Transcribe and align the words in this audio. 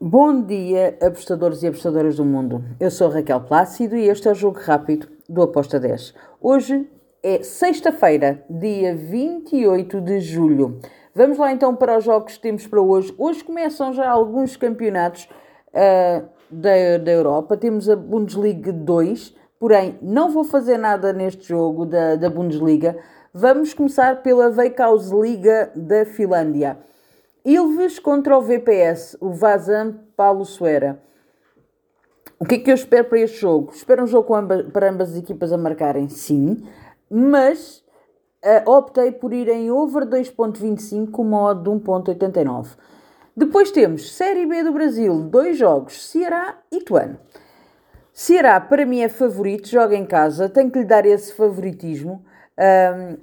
Bom 0.00 0.42
dia, 0.42 0.96
apostadores 1.02 1.60
e 1.64 1.66
apostadoras 1.66 2.18
do 2.18 2.24
mundo. 2.24 2.62
Eu 2.78 2.88
sou 2.88 3.08
Raquel 3.08 3.40
Plácido 3.40 3.96
e 3.96 4.08
este 4.08 4.28
é 4.28 4.30
o 4.30 4.34
Jogo 4.34 4.60
Rápido 4.60 5.08
do 5.28 5.42
Aposta 5.42 5.80
10. 5.80 6.14
Hoje 6.40 6.88
é 7.20 7.42
sexta-feira, 7.42 8.44
dia 8.48 8.94
28 8.94 10.00
de 10.00 10.20
julho. 10.20 10.78
Vamos 11.12 11.36
lá 11.36 11.50
então 11.50 11.74
para 11.74 11.98
os 11.98 12.04
jogos 12.04 12.36
que 12.36 12.42
temos 12.42 12.64
para 12.64 12.80
hoje. 12.80 13.12
Hoje 13.18 13.42
começam 13.42 13.92
já 13.92 14.08
alguns 14.08 14.56
campeonatos 14.56 15.28
uh, 15.70 16.24
da, 16.48 16.98
da 17.02 17.10
Europa. 17.10 17.56
Temos 17.56 17.88
a 17.88 17.96
Bundesliga 17.96 18.72
2, 18.72 19.34
porém 19.58 19.98
não 20.00 20.30
vou 20.30 20.44
fazer 20.44 20.78
nada 20.78 21.12
neste 21.12 21.48
jogo 21.48 21.84
da, 21.84 22.14
da 22.14 22.30
Bundesliga. 22.30 22.96
Vamos 23.34 23.74
começar 23.74 24.22
pela 24.22 24.48
Veikkaus 24.48 25.10
Liga 25.10 25.72
da 25.74 26.04
Finlândia. 26.04 26.78
Ilves 27.48 27.98
contra 27.98 28.36
o 28.36 28.42
VPS, 28.42 29.16
o 29.22 29.30
Vazam 29.30 30.00
Paulo 30.14 30.44
Suera. 30.44 31.02
O 32.38 32.44
que 32.44 32.56
é 32.56 32.58
que 32.58 32.70
eu 32.70 32.74
espero 32.74 33.08
para 33.08 33.20
este 33.20 33.38
jogo? 33.38 33.72
Espero 33.72 34.02
um 34.02 34.06
jogo 34.06 34.28
para 34.70 34.90
ambas 34.90 35.12
as 35.12 35.16
equipas 35.16 35.50
a 35.50 35.56
marcarem, 35.56 36.10
sim, 36.10 36.62
mas 37.10 37.82
uh, 38.44 38.70
optei 38.70 39.12
por 39.12 39.32
ir 39.32 39.48
em 39.48 39.70
over 39.70 40.04
2.25 40.04 41.10
com 41.10 41.24
modo 41.24 41.62
de 41.62 41.84
1.89. 41.86 42.76
Depois 43.34 43.70
temos 43.70 44.14
Série 44.14 44.44
B 44.44 44.62
do 44.62 44.72
Brasil, 44.72 45.18
dois 45.22 45.56
jogos, 45.56 46.06
Ceará 46.06 46.58
e 46.70 46.82
Tuano. 46.82 47.18
Ceará, 48.12 48.60
para 48.60 48.84
mim, 48.84 49.00
é 49.00 49.08
favorito, 49.08 49.68
joga 49.68 49.96
em 49.96 50.04
casa, 50.04 50.50
tenho 50.50 50.70
que 50.70 50.80
lhe 50.80 50.84
dar 50.84 51.06
esse 51.06 51.32
favoritismo. 51.32 52.22
Um, 52.58 53.16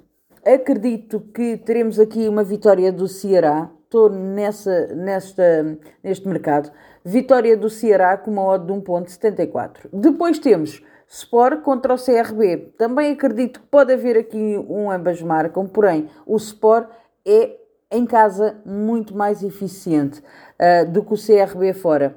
acredito 0.44 1.20
que 1.32 1.56
teremos 1.58 2.00
aqui 2.00 2.28
uma 2.28 2.42
vitória 2.42 2.90
do 2.90 3.06
Ceará, 3.06 3.70
estou 3.86 4.10
nessa, 4.10 4.94
nesta, 4.94 5.78
neste 6.02 6.28
mercado. 6.28 6.70
Vitória 7.04 7.56
do 7.56 7.70
Ceará 7.70 8.16
com 8.16 8.30
uma 8.30 8.44
odd 8.44 8.66
de 8.66 8.72
1.74. 8.72 9.88
Depois 9.92 10.38
temos 10.38 10.82
Sport 11.08 11.62
contra 11.62 11.94
o 11.94 11.96
CRB. 11.96 12.74
Também 12.76 13.12
acredito 13.12 13.60
que 13.60 13.66
pode 13.66 13.92
haver 13.92 14.18
aqui 14.18 14.58
um 14.68 14.90
ambas 14.90 15.22
marcam, 15.22 15.66
porém 15.66 16.08
o 16.26 16.36
Sport 16.36 16.88
é 17.24 17.56
em 17.90 18.04
casa 18.04 18.56
muito 18.66 19.16
mais 19.16 19.42
eficiente 19.44 20.20
uh, 20.20 20.90
do 20.90 21.04
que 21.04 21.14
o 21.14 21.16
CRB 21.16 21.72
fora. 21.72 22.16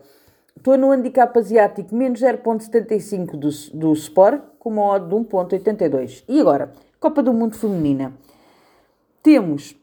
Estou 0.58 0.76
no 0.76 0.92
handicap 0.92 1.38
asiático 1.38 1.96
menos 1.96 2.20
0.75 2.20 3.32
do, 3.38 3.78
do 3.78 3.94
Sport 3.94 4.42
com 4.58 4.72
uma 4.72 4.84
odd 4.94 5.08
de 5.08 5.16
1.82. 5.16 6.24
E 6.28 6.42
agora, 6.42 6.74
Copa 7.00 7.22
do 7.22 7.32
Mundo 7.32 7.56
Feminina. 7.56 8.12
Temos 9.22 9.76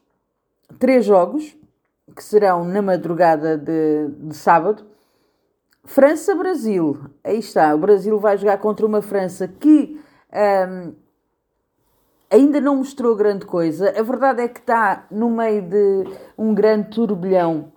três 0.77 1.05
jogos 1.05 1.57
que 2.15 2.23
serão 2.23 2.63
na 2.63 2.81
madrugada 2.81 3.57
de, 3.57 4.07
de 4.09 4.35
sábado. 4.35 4.85
França-Brasil. 5.83 6.99
Aí 7.23 7.39
está. 7.39 7.73
O 7.73 7.77
Brasil 7.77 8.19
vai 8.19 8.37
jogar 8.37 8.57
contra 8.57 8.85
uma 8.85 9.01
França 9.01 9.47
que 9.47 9.99
um, 10.33 10.93
ainda 12.29 12.59
não 12.59 12.77
mostrou 12.77 13.15
grande 13.15 13.45
coisa. 13.45 13.89
A 13.97 14.03
verdade 14.03 14.41
é 14.41 14.47
que 14.47 14.59
está 14.59 15.07
no 15.09 15.29
meio 15.29 15.61
de 15.61 16.03
um 16.37 16.53
grande 16.53 16.89
turbilhão 16.89 17.71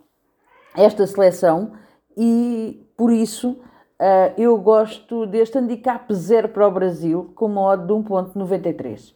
esta 0.76 1.06
seleção 1.06 1.72
e 2.16 2.86
por 2.96 3.12
isso 3.12 3.52
uh, 3.52 4.34
eu 4.36 4.56
gosto 4.58 5.26
deste 5.26 5.58
handicap 5.58 6.12
zero 6.14 6.48
para 6.48 6.66
o 6.66 6.70
Brasil 6.70 7.32
com 7.34 7.46
uma 7.46 7.62
odd 7.62 7.86
de 7.86 7.92
1.93. 7.92 9.14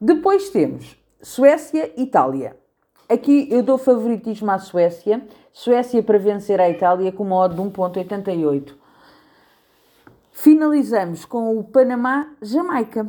Depois 0.00 0.50
temos 0.50 0.96
Suécia-Itália. 1.22 2.56
Aqui 3.08 3.48
eu 3.50 3.62
dou 3.62 3.76
favoritismo 3.76 4.50
à 4.50 4.58
Suécia. 4.58 5.22
Suécia 5.52 6.02
para 6.02 6.18
vencer 6.18 6.60
a 6.60 6.70
Itália 6.70 7.12
com 7.12 7.22
uma 7.22 7.36
odd 7.36 7.54
de 7.54 7.60
1.88. 7.60 8.74
Finalizamos 10.32 11.24
com 11.24 11.58
o 11.58 11.64
Panamá-Jamaica. 11.64 13.06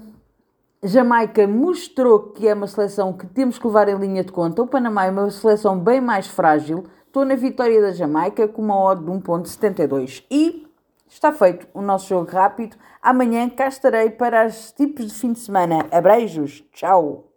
Jamaica 0.84 1.48
mostrou 1.48 2.20
que 2.20 2.48
é 2.48 2.54
uma 2.54 2.68
seleção 2.68 3.14
que 3.14 3.26
temos 3.26 3.58
que 3.58 3.66
levar 3.66 3.90
em 3.90 3.98
linha 3.98 4.24
de 4.24 4.32
conta. 4.32 4.62
O 4.62 4.68
Panamá 4.68 5.06
é 5.06 5.12
uma 5.12 5.32
seleção 5.32 5.80
bem 5.80 6.00
mais 6.00 6.28
frágil. 6.28 6.86
Estou 7.08 7.26
na 7.26 7.36
vitória 7.36 7.82
da 7.82 7.92
Jamaica 7.92 8.48
com 8.48 8.62
uma 8.62 8.78
odd 8.78 9.04
de 9.04 9.10
1.72. 9.10 10.24
E 10.30 10.68
está 11.08 11.32
feito 11.32 11.68
o 11.74 11.82
nosso 11.82 12.10
jogo 12.10 12.30
rápido. 12.30 12.76
Amanhã 13.02 13.50
cá 13.50 13.68
estarei 13.68 14.10
para 14.10 14.46
os 14.46 14.72
tipos 14.74 15.08
de 15.08 15.14
fim 15.14 15.32
de 15.32 15.40
semana. 15.40 15.88
Abreijos. 15.92 16.64
Tchau. 16.74 17.35